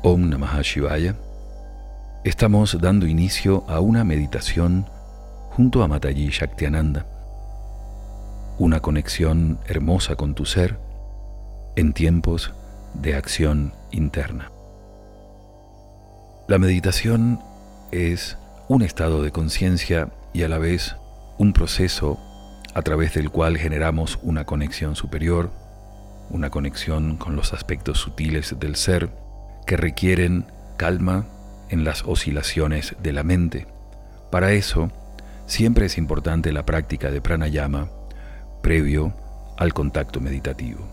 Om 0.00 0.30
Namah 0.30 0.62
Shivaya, 0.62 1.16
estamos 2.22 2.80
dando 2.80 3.04
inicio 3.08 3.64
a 3.66 3.80
una 3.80 4.04
meditación 4.04 4.86
junto 5.50 5.82
a 5.82 5.88
Mataji 5.88 6.28
Shaktiananda, 6.28 7.04
una 8.58 8.78
conexión 8.78 9.58
hermosa 9.66 10.14
con 10.14 10.36
tu 10.36 10.46
ser 10.46 10.78
en 11.74 11.92
tiempos 11.92 12.54
de 12.94 13.16
acción 13.16 13.72
interna. 13.90 14.52
La 16.46 16.58
meditación 16.58 17.40
es 17.90 18.38
un 18.68 18.82
estado 18.82 19.24
de 19.24 19.32
conciencia 19.32 20.10
y 20.32 20.44
a 20.44 20.48
la 20.48 20.58
vez 20.58 20.94
un 21.38 21.52
proceso 21.52 22.20
a 22.72 22.82
través 22.82 23.14
del 23.14 23.30
cual 23.30 23.58
generamos 23.58 24.20
una 24.22 24.44
conexión 24.44 24.94
superior, 24.94 25.50
una 26.30 26.50
conexión 26.50 27.16
con 27.16 27.34
los 27.34 27.52
aspectos 27.52 27.98
sutiles 27.98 28.54
del 28.60 28.76
ser 28.76 29.10
que 29.68 29.76
requieren 29.76 30.46
calma 30.78 31.26
en 31.68 31.84
las 31.84 32.02
oscilaciones 32.04 32.96
de 33.02 33.12
la 33.12 33.22
mente. 33.22 33.66
Para 34.30 34.52
eso, 34.52 34.90
siempre 35.44 35.84
es 35.84 35.98
importante 35.98 36.52
la 36.52 36.64
práctica 36.64 37.10
de 37.10 37.20
pranayama 37.20 37.90
previo 38.62 39.12
al 39.58 39.74
contacto 39.74 40.22
meditativo. 40.22 40.88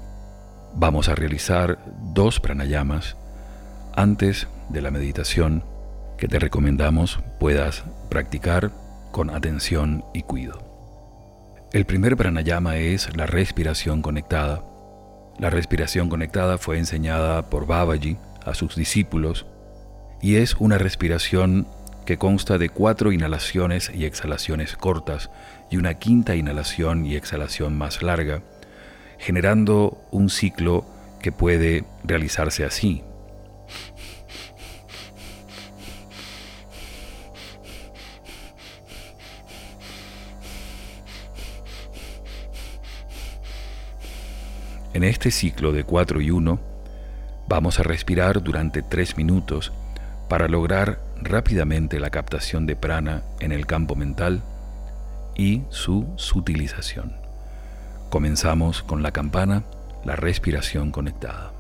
Vamos 0.74 1.08
a 1.08 1.16
realizar 1.16 1.80
dos 2.14 2.42
pranayamas 2.42 3.16
antes 3.96 4.50
de 4.68 4.82
la 4.82 4.92
meditación 4.92 5.64
que 6.18 6.28
te 6.28 6.38
recomendamos 6.38 7.22
puedas 7.40 7.86
practicar 8.10 8.72
con 9.14 9.30
atención 9.30 10.04
y 10.14 10.24
cuidado. 10.24 10.60
El 11.72 11.86
primer 11.86 12.18
pranayama 12.18 12.76
es 12.76 13.16
la 13.16 13.26
respiración 13.26 14.02
conectada. 14.02 14.66
La 15.40 15.50
respiración 15.50 16.10
conectada 16.10 16.58
fue 16.58 16.78
enseñada 16.78 17.50
por 17.50 17.68
Babaji 17.68 18.18
a 18.46 18.54
sus 18.54 18.76
discípulos 18.76 19.46
y 20.22 20.38
es 20.38 20.56
una 20.56 20.78
respiración 20.78 21.68
que 22.06 22.18
consta 22.18 22.58
de 22.58 22.70
cuatro 22.70 23.12
inhalaciones 23.12 23.92
y 23.94 24.06
exhalaciones 24.06 24.76
cortas 24.78 25.30
y 25.70 25.78
una 25.78 25.96
quinta 25.96 26.36
inhalación 26.36 27.06
y 27.06 27.16
exhalación 27.16 27.78
más 27.78 28.02
larga, 28.04 28.42
generando 29.18 30.02
un 30.12 30.30
ciclo 30.30 30.86
que 31.22 31.32
puede 31.32 31.84
realizarse 32.04 32.64
así. 32.64 33.04
En 44.94 45.04
este 45.04 45.30
ciclo 45.30 45.74
de 45.74 45.84
4 45.84 46.22
y 46.22 46.32
1, 46.32 46.75
vamos 47.48 47.80
a 47.80 47.84
respirar 47.84 48.42
durante 48.42 48.82
3 48.82 49.18
minutos 49.18 49.72
para 50.30 50.48
lograr 50.48 51.00
rápidamente 51.22 52.00
la 52.00 52.10
captación 52.10 52.66
de 52.66 52.76
prana 52.76 53.24
en 53.40 53.52
el 53.52 53.66
campo 53.66 53.96
mental 53.96 54.42
y 55.36 55.64
su 55.70 56.08
sutilización. 56.16 57.14
Comenzamos 58.10 58.84
con 58.84 59.04
la 59.04 59.12
campana, 59.12 59.64
la 60.04 60.16
respiración 60.16 60.92
conectada. 60.92 61.55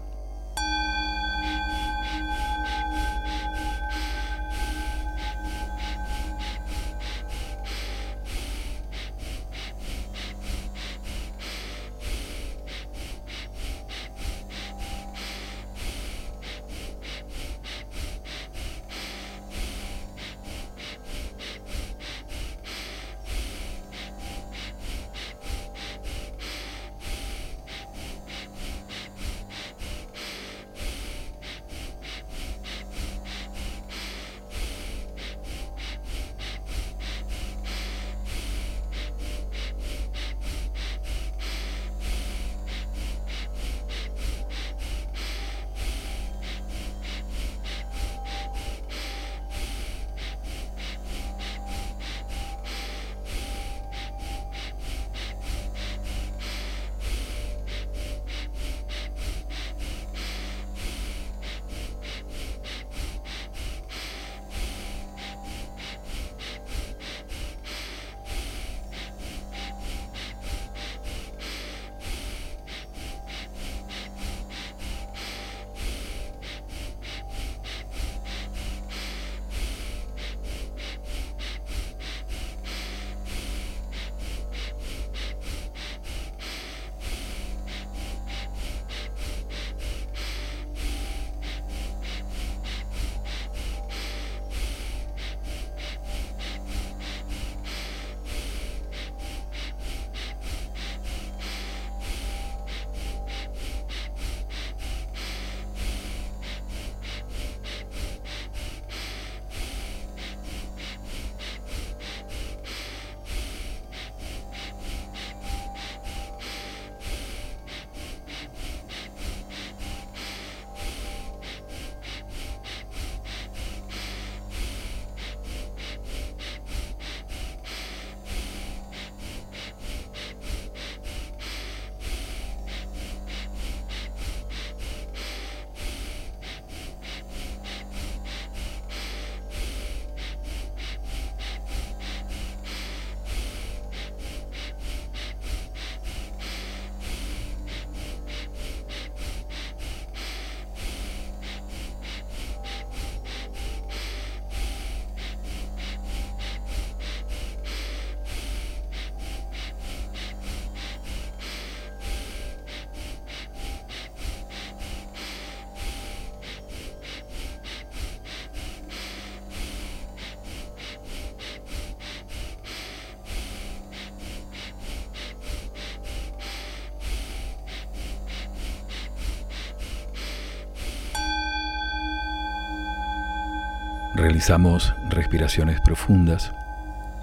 Realizamos 184.15 184.95
respiraciones 185.09 185.81
profundas, 185.81 186.53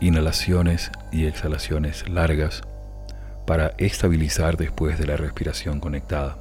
inhalaciones 0.03 0.93
y 1.11 1.25
exhalaciones 1.25 2.07
largas 2.07 2.61
para 3.47 3.69
estabilizar 3.79 4.59
después 4.59 4.99
de 4.99 5.07
la 5.07 5.17
respiración 5.17 5.81
conectada. 5.81 6.37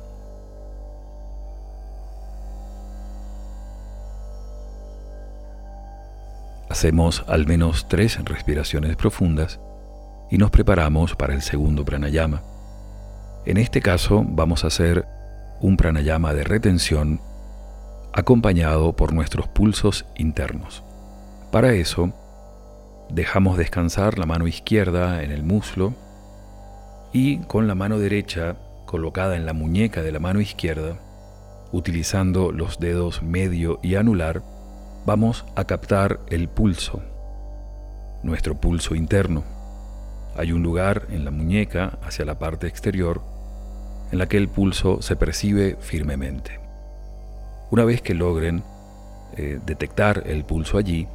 Hacemos 6.68 7.24
al 7.30 7.48
menos 7.48 7.88
tres 7.88 8.20
respiraciones 8.26 8.98
profundas 8.98 9.62
y 10.30 10.38
nos 10.38 10.52
preparamos 10.52 11.16
para 11.16 11.34
el 11.34 11.44
segundo 11.44 11.86
pranayama. 11.86 12.42
En 13.46 13.56
este 13.56 13.80
caso 13.80 14.26
vamos 14.28 14.66
a 14.66 14.68
hacer 14.68 15.06
un 15.62 15.78
pranayama 15.78 16.34
de 16.34 16.44
retención 16.44 17.22
acompañado 18.14 18.94
por 18.94 19.14
nuestros 19.14 19.48
pulsos 19.48 20.06
internos. 20.16 20.84
Para 21.52 21.74
eso, 21.74 22.14
dejamos 23.10 23.58
descansar 23.58 24.18
la 24.18 24.26
mano 24.26 24.48
izquierda 24.48 25.24
en 25.24 25.32
el 25.32 25.44
muslo 25.44 25.94
y 27.14 27.40
con 27.40 27.68
la 27.68 27.76
mano 27.76 28.00
derecha 28.00 28.56
colocada 28.86 29.36
en 29.36 29.46
la 29.46 29.54
muñeca 29.54 30.02
de 30.02 30.12
la 30.12 30.20
mano 30.20 30.42
izquierda, 30.42 30.98
utilizando 31.72 32.52
los 32.52 32.80
dedos 32.80 33.22
medio 33.24 33.80
y 33.82 33.96
anular, 33.96 34.44
vamos 35.06 35.46
a 35.56 35.66
captar 35.66 36.20
el 36.30 36.48
pulso, 36.50 37.02
nuestro 38.24 38.56
pulso 38.56 38.96
interno. 38.96 39.44
Hay 40.36 40.52
un 40.52 40.64
lugar 40.64 41.08
en 41.10 41.26
la 41.26 41.32
muñeca 41.32 42.00
hacia 42.04 42.26
la 42.26 42.40
parte 42.40 42.68
exterior 42.68 43.22
en 44.12 44.20
la 44.20 44.28
que 44.28 44.38
el 44.38 44.48
pulso 44.48 45.02
se 45.02 45.16
percibe 45.16 45.78
firmemente. 45.80 46.61
Una 47.72 47.86
vez 47.86 48.02
que 48.02 48.14
logren 48.14 48.64
eh, 49.38 49.58
detectar 49.66 50.24
el 50.26 50.44
pulso 50.44 50.78
allí, 50.78 51.08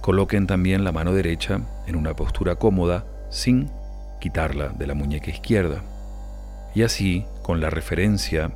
coloquen 0.00 0.46
también 0.46 0.82
la 0.82 0.92
mano 0.92 1.12
derecha 1.12 1.60
en 1.86 1.96
una 1.96 2.16
postura 2.16 2.56
cómoda 2.56 3.04
sin 3.28 3.70
quitarla 4.18 4.68
de 4.70 4.86
la 4.86 4.94
muñeca 4.94 5.30
izquierda. 5.30 5.82
Y 6.74 6.84
así, 6.84 7.26
con 7.42 7.60
la 7.60 7.68
referencia 7.68 8.52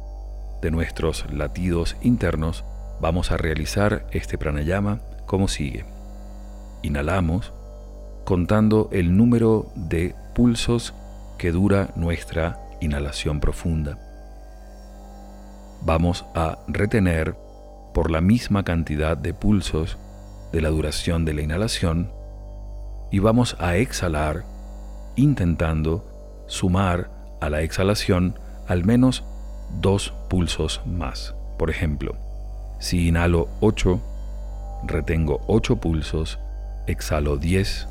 de 0.63 0.71
nuestros 0.71 1.31
latidos 1.31 1.97
internos, 2.01 2.65
vamos 2.99 3.31
a 3.31 3.37
realizar 3.37 4.07
este 4.11 4.39
pranayama 4.39 5.01
como 5.27 5.49
sigue. 5.49 5.85
Inhalamos 6.81 7.53
contando 8.25 8.89
el 8.91 9.19
número 9.19 9.71
de 9.75 10.15
pulsos 10.35 10.95
que 11.37 11.53
dura 11.53 11.91
nuestra 11.95 12.59
inhalación 12.81 13.39
profunda. 13.39 14.08
Vamos 15.83 16.25
a 16.35 16.59
retener 16.69 17.37
por 17.95 18.11
la 18.11 18.21
misma 18.21 18.65
cantidad 18.65 19.17
de 19.17 19.35
pulsos 19.35 19.99
de 20.53 20.61
la 20.61 20.69
duración 20.69 21.25
de 21.25 21.35
la 21.35 21.43
inhalación 21.43 22.11
y 23.11 23.19
vamos 23.21 23.57
a 23.59 23.77
exhalar 23.77 24.45
intentando 25.17 26.45
sumar 26.47 27.11
a 27.41 27.51
la 27.51 27.63
exhalación 27.63 28.39
al 28.67 28.85
menos 28.85 29.25
dos 29.81 30.15
pulsos 30.29 30.81
más. 30.87 31.35
Por 31.59 31.71
ejemplo, 31.71 32.17
si 32.79 33.09
inhalo 33.09 33.49
8, 33.61 34.01
retengo 34.85 35.41
8 35.47 35.77
pulsos, 35.77 36.39
exhalo 36.87 37.37
10. 37.37 37.89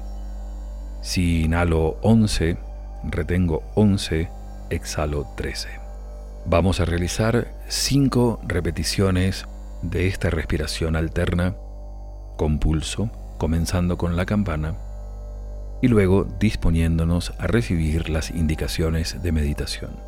Si 1.02 1.44
inhalo 1.44 1.98
11, 2.02 2.58
retengo 3.04 3.64
11, 3.76 4.30
exhalo 4.70 5.28
13. 5.36 5.70
Vamos 6.46 6.80
a 6.80 6.86
realizar 6.86 7.48
5 7.70 8.40
repeticiones 8.48 9.46
de 9.82 10.08
esta 10.08 10.30
respiración 10.30 10.96
alterna 10.96 11.56
con 12.38 12.60
pulso, 12.60 13.10
comenzando 13.38 13.98
con 13.98 14.16
la 14.16 14.26
campana 14.26 14.76
y 15.82 15.90
luego 15.90 16.26
disponiéndonos 16.40 17.34
a 17.40 17.48
recibir 17.48 18.10
las 18.10 18.32
indicaciones 18.32 19.22
de 19.22 19.32
meditación. 19.34 20.07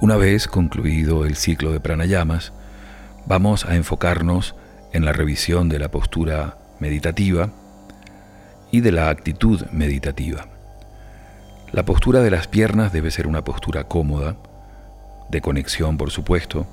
Una 0.00 0.16
vez 0.16 0.48
concluido 0.48 1.26
el 1.26 1.36
ciclo 1.36 1.72
de 1.72 1.80
pranayamas, 1.80 2.54
vamos 3.26 3.66
a 3.66 3.76
enfocarnos 3.76 4.54
en 4.94 5.04
la 5.04 5.12
revisión 5.12 5.68
de 5.68 5.78
la 5.78 5.90
postura 5.90 6.56
meditativa 6.78 7.50
y 8.70 8.80
de 8.80 8.92
la 8.92 9.10
actitud 9.10 9.66
meditativa. 9.72 10.46
La 11.72 11.84
postura 11.84 12.22
de 12.22 12.30
las 12.30 12.48
piernas 12.48 12.94
debe 12.94 13.10
ser 13.10 13.26
una 13.26 13.44
postura 13.44 13.84
cómoda, 13.84 14.36
de 15.28 15.42
conexión 15.42 15.98
por 15.98 16.10
supuesto, 16.10 16.66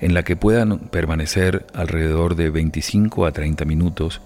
en 0.00 0.12
la 0.12 0.22
que 0.22 0.36
puedan 0.36 0.78
permanecer 0.78 1.66
alrededor 1.72 2.34
de 2.34 2.50
25 2.50 3.24
a 3.24 3.32
30 3.32 3.64
minutos 3.64 4.20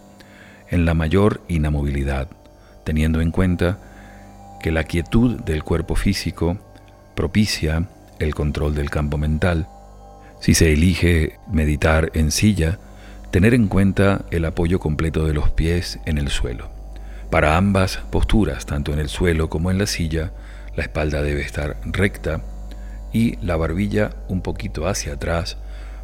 en 0.68 0.84
la 0.84 0.94
mayor 0.94 1.42
inamovilidad, 1.46 2.26
teniendo 2.82 3.20
en 3.20 3.30
cuenta 3.30 3.78
que 4.60 4.72
la 4.72 4.82
quietud 4.82 5.38
del 5.42 5.62
cuerpo 5.62 5.94
físico 5.94 6.58
propicia 7.14 7.86
el 8.18 8.34
control 8.34 8.74
del 8.74 8.90
campo 8.90 9.18
mental. 9.18 9.68
Si 10.40 10.54
se 10.54 10.72
elige 10.72 11.38
meditar 11.50 12.10
en 12.14 12.30
silla, 12.30 12.78
tener 13.30 13.54
en 13.54 13.68
cuenta 13.68 14.24
el 14.30 14.44
apoyo 14.44 14.78
completo 14.78 15.26
de 15.26 15.34
los 15.34 15.50
pies 15.50 15.98
en 16.06 16.18
el 16.18 16.28
suelo. 16.28 16.70
Para 17.30 17.56
ambas 17.56 17.98
posturas, 18.10 18.64
tanto 18.64 18.92
en 18.92 18.98
el 18.98 19.08
suelo 19.08 19.50
como 19.50 19.70
en 19.70 19.78
la 19.78 19.86
silla, 19.86 20.32
la 20.76 20.82
espalda 20.82 21.22
debe 21.22 21.42
estar 21.42 21.76
recta 21.84 22.40
y 23.12 23.36
la 23.44 23.56
barbilla 23.56 24.10
un 24.28 24.40
poquito 24.40 24.86
hacia 24.86 25.14
atrás 25.14 25.58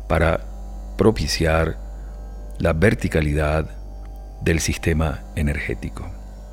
para 0.08 0.40
propiciar 0.96 1.78
la 2.58 2.72
verticalidad 2.72 3.66
del 4.42 4.60
sistema 4.60 5.22
energético. 5.36 6.10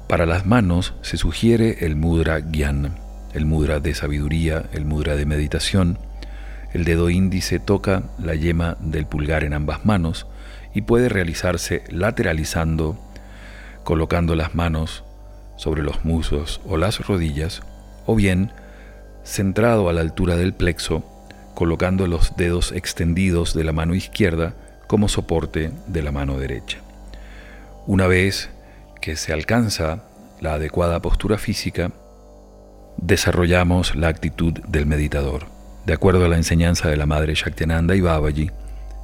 Para 0.08 0.26
las 0.26 0.46
manos 0.46 0.94
se 1.02 1.18
sugiere 1.18 1.86
el 1.86 1.96
mudra 1.96 2.40
gyan, 2.40 2.96
el 3.34 3.46
mudra 3.46 3.80
de 3.80 3.94
sabiduría, 3.94 4.66
el 4.74 4.86
mudra 4.86 5.16
de 5.16 5.26
meditación. 5.26 5.98
El 6.74 6.86
dedo 6.86 7.10
índice 7.10 7.60
toca 7.60 8.04
la 8.20 8.36
yema 8.36 8.78
del 8.80 9.06
pulgar 9.06 9.44
en 9.44 9.54
ambas 9.54 9.86
manos 9.86 10.28
y 10.74 10.82
puede 10.82 11.10
realizarse 11.10 11.84
lateralizando, 11.90 12.98
colocando 13.84 14.36
las 14.36 14.56
manos 14.56 15.04
sobre 15.58 15.84
los 15.84 16.06
muslos 16.06 16.62
o 16.66 16.78
las 16.78 17.06
rodillas, 17.06 17.62
o 18.06 18.16
bien 18.16 18.52
centrado 19.24 19.90
a 19.90 19.94
la 19.94 20.02
altura 20.02 20.36
del 20.38 20.54
plexo, 20.54 21.06
colocando 21.54 22.08
los 22.08 22.36
dedos 22.38 22.72
extendidos 22.72 23.54
de 23.54 23.64
la 23.64 23.72
mano 23.72 23.94
izquierda 23.94 24.54
como 24.88 25.08
soporte 25.08 25.72
de 25.88 26.02
la 26.02 26.12
mano 26.12 26.38
derecha. 26.38 26.80
Una 27.86 28.08
vez 28.08 28.50
que 29.00 29.16
se 29.16 29.34
alcanza 29.34 30.04
la 30.40 30.56
adecuada 30.56 31.02
postura 31.02 31.38
física, 31.38 31.92
desarrollamos 33.02 33.96
la 33.96 34.08
actitud 34.08 34.54
del 34.68 34.86
meditador. 34.86 35.48
De 35.86 35.94
acuerdo 35.94 36.26
a 36.26 36.30
la 36.30 36.38
enseñanza 36.38 36.88
de 36.88 36.98
la 36.98 37.08
madre 37.08 37.34
Shaktinanda 37.34 37.96
y 37.96 38.02
Babaji, 38.02 38.52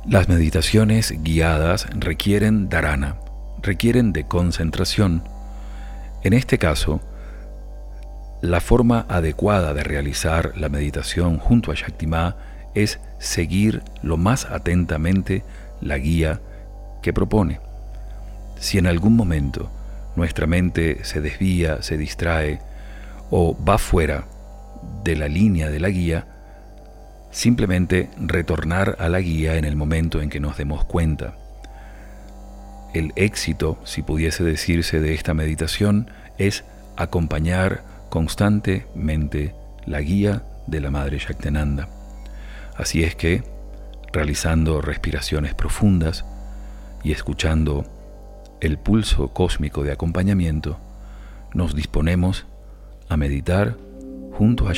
las 0.05 0.29
meditaciones 0.29 1.13
guiadas 1.23 1.87
requieren 1.97 2.69
dharana, 2.69 3.15
requieren 3.61 4.13
de 4.13 4.25
concentración. 4.25 5.23
En 6.23 6.33
este 6.33 6.57
caso, 6.57 7.01
la 8.41 8.61
forma 8.61 9.05
adecuada 9.09 9.73
de 9.73 9.83
realizar 9.83 10.53
la 10.55 10.69
meditación 10.69 11.39
junto 11.39 11.71
a 11.71 11.75
Shaktima 11.75 12.35
es 12.75 12.99
seguir 13.17 13.81
lo 14.03 14.17
más 14.17 14.45
atentamente 14.45 15.43
la 15.81 15.97
guía 15.97 16.39
que 17.01 17.13
propone. 17.13 17.59
Si 18.59 18.77
en 18.77 18.85
algún 18.85 19.15
momento 19.15 19.71
nuestra 20.15 20.45
mente 20.45 21.03
se 21.03 21.21
desvía, 21.21 21.81
se 21.81 21.97
distrae 21.97 22.59
o 23.29 23.57
va 23.63 23.77
fuera 23.77 24.25
de 25.03 25.15
la 25.15 25.27
línea 25.27 25.69
de 25.69 25.79
la 25.79 25.89
guía, 25.89 26.27
simplemente 27.31 28.09
retornar 28.17 28.95
a 28.99 29.09
la 29.09 29.19
guía 29.19 29.55
en 29.55 29.65
el 29.65 29.75
momento 29.75 30.21
en 30.21 30.29
que 30.29 30.39
nos 30.39 30.57
demos 30.57 30.85
cuenta. 30.85 31.35
El 32.93 33.11
éxito, 33.15 33.77
si 33.83 34.01
pudiese 34.01 34.43
decirse, 34.43 34.99
de 34.99 35.13
esta 35.13 35.33
meditación 35.33 36.09
es 36.37 36.63
acompañar 36.95 37.83
constantemente 38.09 39.53
la 39.85 40.01
guía 40.01 40.43
de 40.67 40.81
la 40.81 40.91
Madre 40.91 41.19
Shaktenanda. 41.19 41.89
Así 42.75 43.03
es 43.03 43.15
que, 43.15 43.43
realizando 44.13 44.81
respiraciones 44.81 45.53
profundas 45.53 46.25
y 47.03 47.11
escuchando 47.11 47.85
el 48.61 48.77
pulso 48.77 49.29
cósmico 49.33 49.83
de 49.83 49.91
acompañamiento, 49.91 50.79
nos 51.53 51.75
disponemos 51.75 52.45
a 53.09 53.17
meditar 53.17 53.75
junto 54.37 54.67
a 54.67 54.73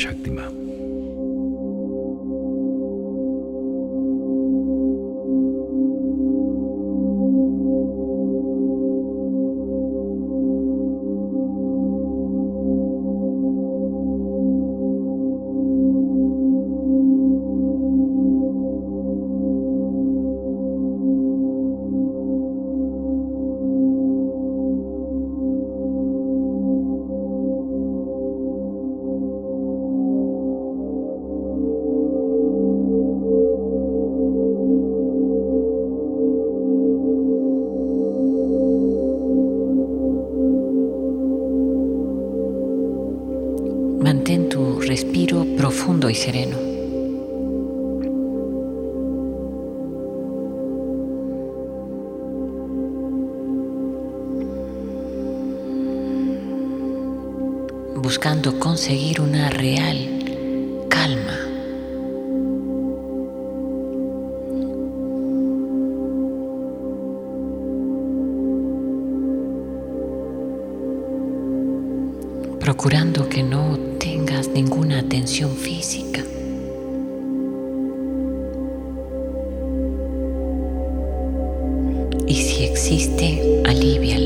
Shaktima. 44.30 46.10
y 46.10 46.14
sereno. 46.14 46.56
buscando 58.02 58.58
conseguir 58.58 59.20
una 59.20 59.50
real 59.50 59.98
calma. 60.88 61.38
Procurando 72.58 73.28
que 73.28 73.42
no 73.42 73.69
ninguna 75.20 75.26
tensión 75.26 75.56
física. 75.56 76.22
Y 82.26 82.34
si 82.34 82.64
existe, 82.64 83.62
aliviala. 83.66 84.19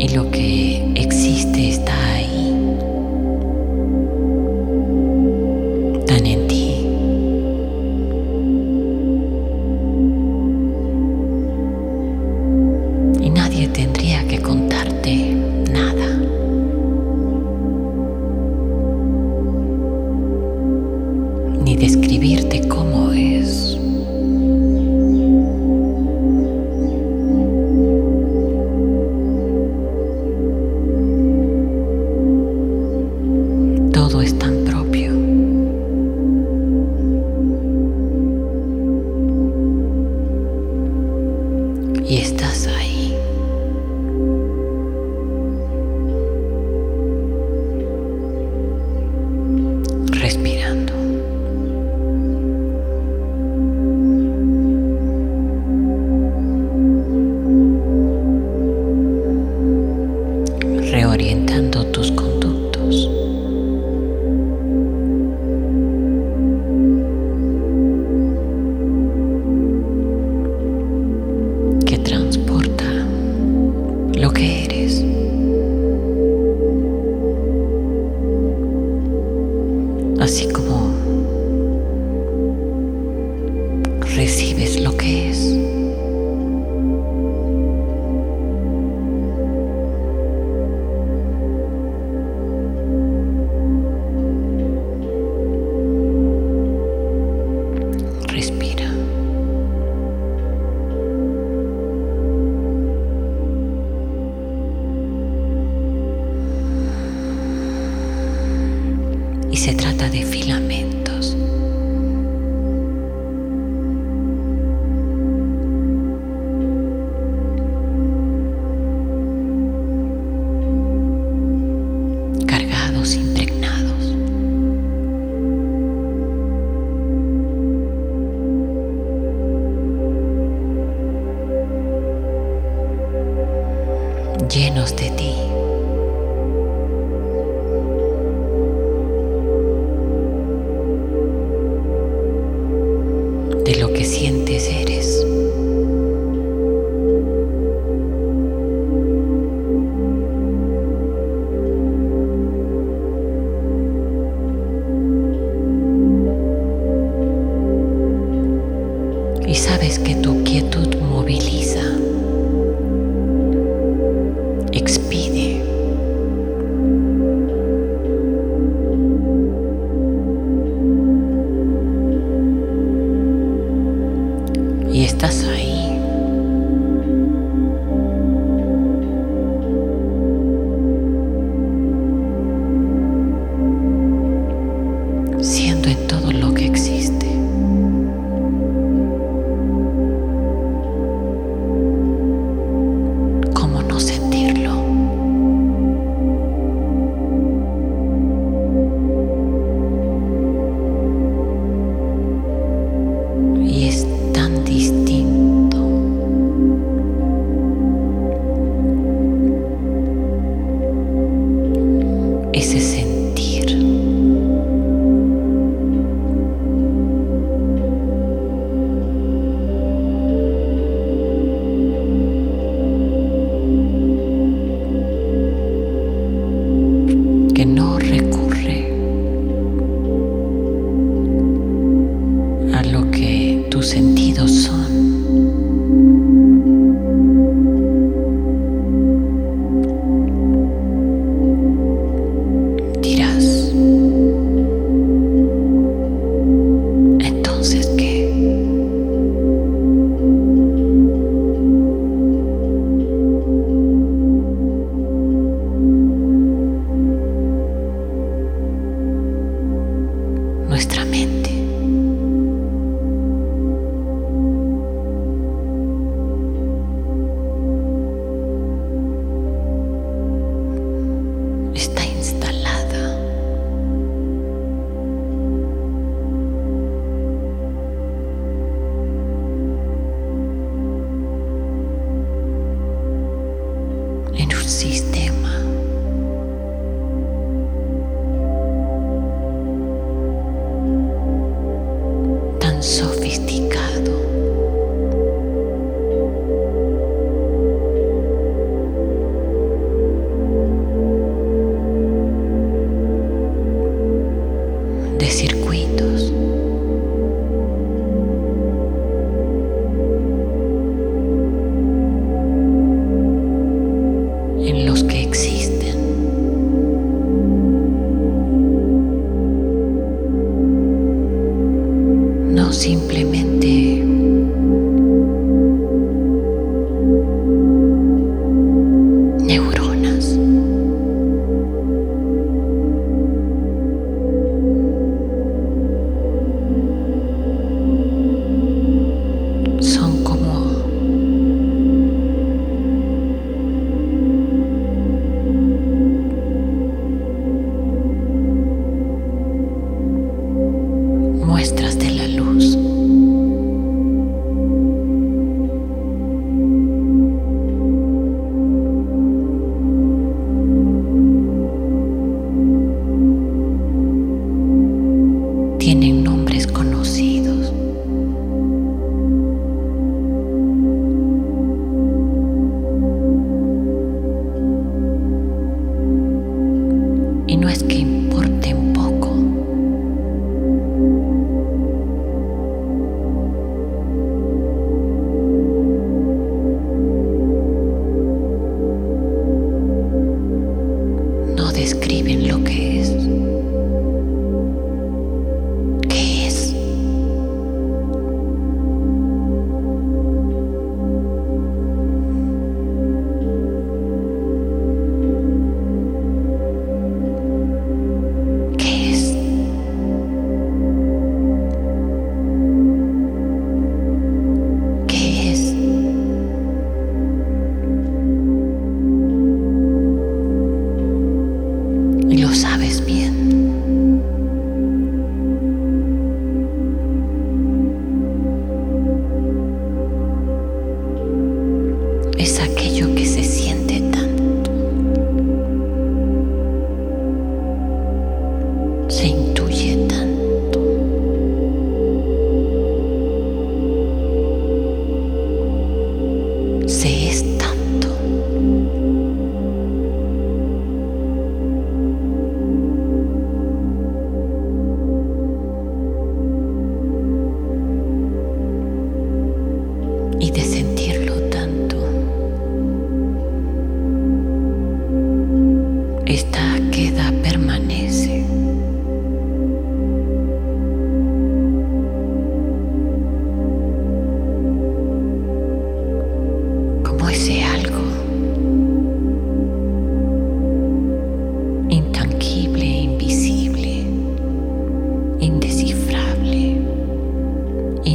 Y 0.00 0.08
lo 0.08 0.30
que 0.30 0.82
existe 0.94 1.68
está 1.68 2.09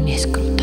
minúsculo. 0.05 0.54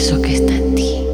Eso 0.00 0.22
que 0.22 0.32
está 0.32 0.54
en 0.54 0.74
ti. 0.74 1.09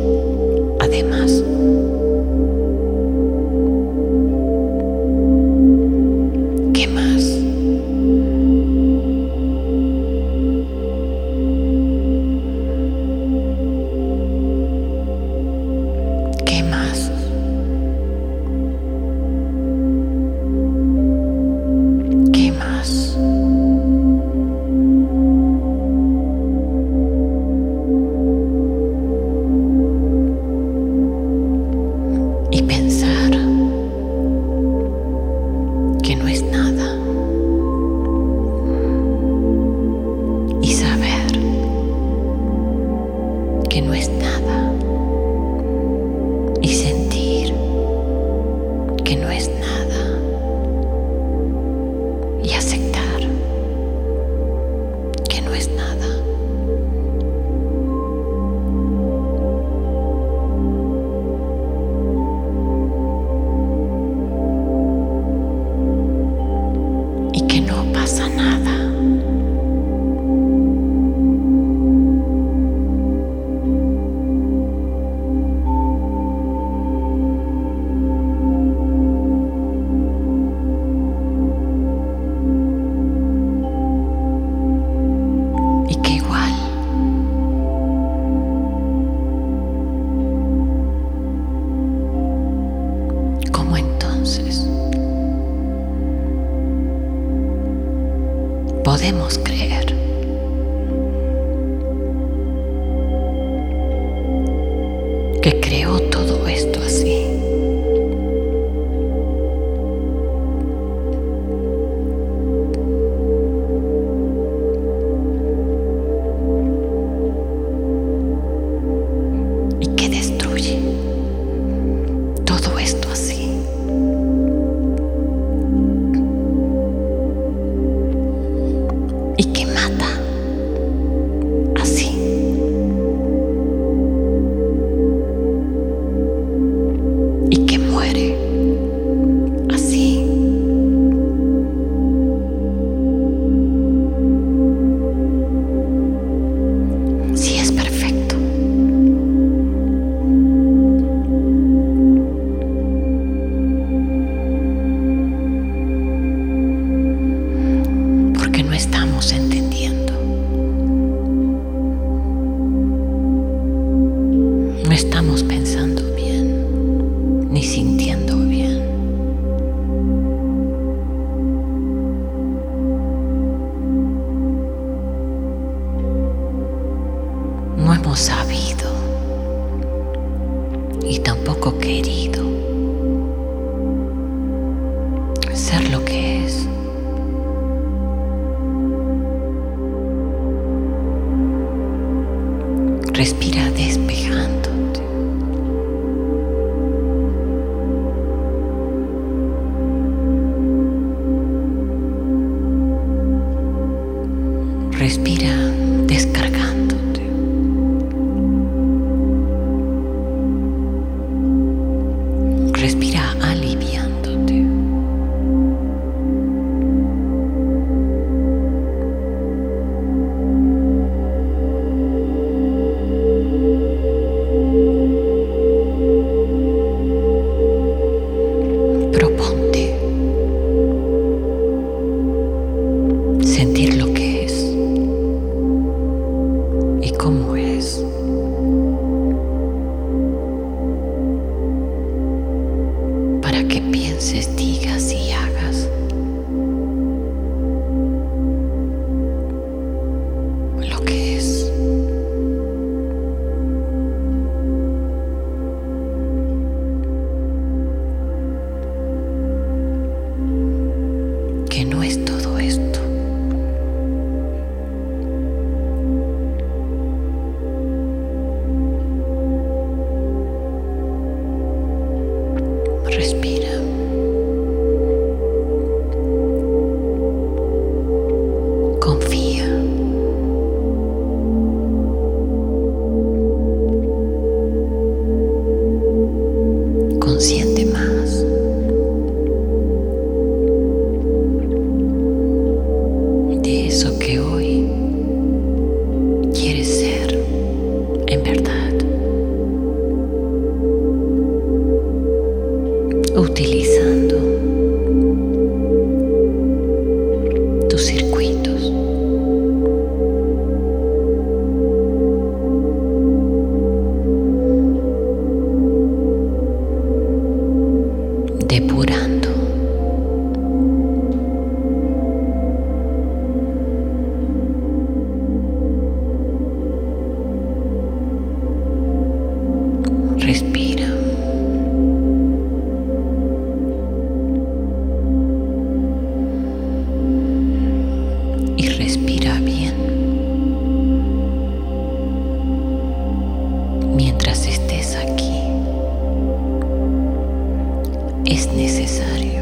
Es 348.47 348.69
necesario 348.69 349.56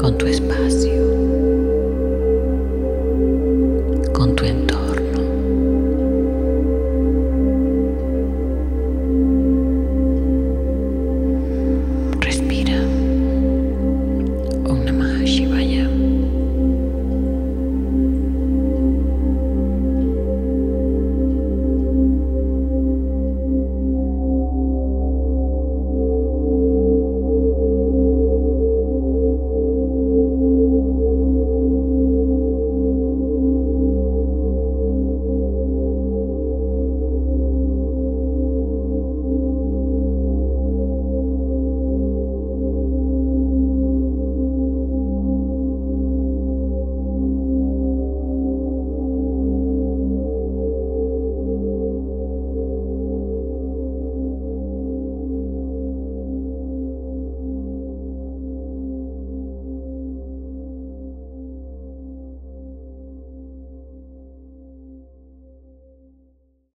con 0.00 0.16
tu 0.16 0.26
espacio. 0.26 0.99